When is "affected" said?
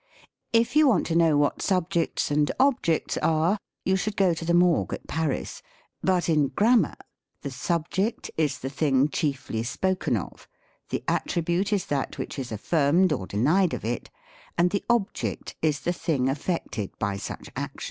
16.29-16.97